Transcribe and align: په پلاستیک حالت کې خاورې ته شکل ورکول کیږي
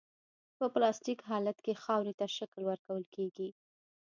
په 0.57 0.65
پلاستیک 0.73 1.19
حالت 1.29 1.57
کې 1.65 1.79
خاورې 1.83 2.13
ته 2.19 2.25
شکل 2.37 2.61
ورکول 2.67 3.03
کیږي 3.15 3.49